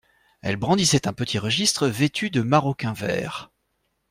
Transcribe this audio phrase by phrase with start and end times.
[0.41, 3.51] Elle brandissait un petit registre vêtu de maroquin vert.